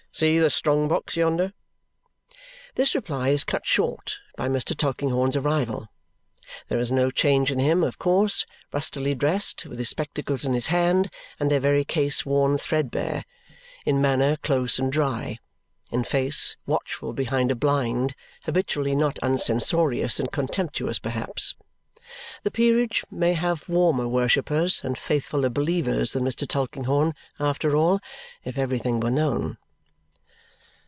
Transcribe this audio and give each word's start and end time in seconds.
"See 0.13 0.37
the 0.39 0.49
strong 0.49 0.89
box 0.89 1.15
yonder!" 1.15 1.53
This 2.75 2.95
reply 2.95 3.29
is 3.29 3.45
cut 3.45 3.65
short 3.65 4.19
by 4.35 4.49
Mr. 4.49 4.75
Tulkinghorn's 4.75 5.37
arrival. 5.37 5.87
There 6.67 6.81
is 6.81 6.91
no 6.91 7.11
change 7.11 7.49
in 7.49 7.59
him, 7.59 7.81
of 7.81 7.97
course. 7.97 8.45
Rustily 8.73 9.15
drest, 9.15 9.65
with 9.65 9.79
his 9.79 9.87
spectacles 9.87 10.43
in 10.43 10.51
his 10.53 10.67
hand, 10.67 11.09
and 11.39 11.49
their 11.49 11.61
very 11.61 11.85
case 11.85 12.25
worn 12.25 12.57
threadbare. 12.57 13.23
In 13.85 14.01
manner, 14.01 14.35
close 14.35 14.77
and 14.77 14.91
dry. 14.91 15.37
In 15.91 15.99
voice, 15.99 15.99
husky 15.99 15.99
and 15.99 15.99
low. 15.99 15.99
In 15.99 16.03
face, 16.03 16.55
watchful 16.67 17.13
behind 17.13 17.49
a 17.49 17.55
blind; 17.55 18.13
habitually 18.43 18.95
not 18.97 19.17
uncensorious 19.19 20.19
and 20.19 20.29
contemptuous 20.29 20.99
perhaps. 20.99 21.55
The 22.43 22.51
peerage 22.51 23.05
may 23.09 23.31
have 23.33 23.67
warmer 23.69 24.09
worshippers 24.09 24.81
and 24.83 24.97
faithfuller 24.97 25.49
believers 25.51 26.11
than 26.11 26.25
Mr. 26.25 26.45
Tulkinghorn, 26.45 27.13
after 27.39 27.77
all, 27.77 28.01
if 28.43 28.57
everything 28.57 28.99
were 28.99 29.09
known. 29.09 29.57